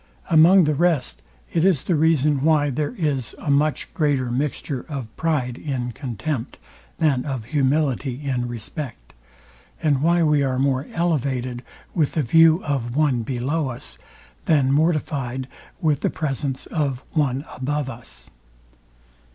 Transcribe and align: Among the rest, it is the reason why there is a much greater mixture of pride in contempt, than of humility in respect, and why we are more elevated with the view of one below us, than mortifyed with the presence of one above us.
Among 0.31 0.63
the 0.63 0.73
rest, 0.73 1.21
it 1.53 1.63
is 1.63 1.83
the 1.83 1.93
reason 1.93 2.41
why 2.43 2.71
there 2.71 2.95
is 2.97 3.35
a 3.37 3.51
much 3.51 3.87
greater 3.93 4.31
mixture 4.31 4.83
of 4.89 5.15
pride 5.15 5.59
in 5.59 5.91
contempt, 5.91 6.57
than 6.97 7.23
of 7.23 7.45
humility 7.45 8.19
in 8.23 8.47
respect, 8.47 9.13
and 9.79 10.01
why 10.01 10.23
we 10.23 10.41
are 10.41 10.57
more 10.57 10.87
elevated 10.91 11.61
with 11.93 12.13
the 12.13 12.23
view 12.23 12.63
of 12.63 12.95
one 12.95 13.21
below 13.21 13.67
us, 13.69 13.99
than 14.45 14.71
mortifyed 14.71 15.47
with 15.81 15.99
the 15.99 16.09
presence 16.09 16.65
of 16.65 17.03
one 17.11 17.45
above 17.55 17.87
us. 17.87 18.31